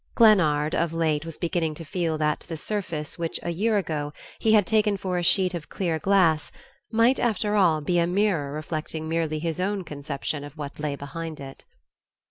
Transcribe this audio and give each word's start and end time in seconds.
Glennard, 0.15 0.73
of 0.73 0.93
late, 0.93 1.25
was 1.25 1.37
beginning 1.37 1.75
to 1.75 1.85
feel 1.85 2.17
that 2.17 2.39
the 2.39 2.57
surface 2.57 3.19
which, 3.19 3.39
a 3.43 3.51
year 3.51 3.77
ago, 3.77 4.11
he 4.39 4.53
had 4.53 4.65
taken 4.65 4.97
for 4.97 5.19
a 5.19 5.23
sheet 5.23 5.53
of 5.53 5.69
clear 5.69 5.99
glass, 5.99 6.51
might, 6.91 7.19
after 7.19 7.55
all, 7.55 7.81
be 7.81 7.99
a 7.99 8.07
mirror 8.07 8.51
reflecting 8.51 9.07
merely 9.07 9.37
his 9.37 9.59
own 9.59 9.83
conception 9.83 10.43
of 10.43 10.57
what 10.57 10.79
lay 10.79 10.95
behind 10.95 11.39
it. 11.39 11.65